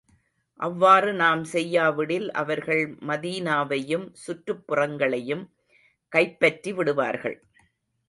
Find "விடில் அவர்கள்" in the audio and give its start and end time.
1.89-2.83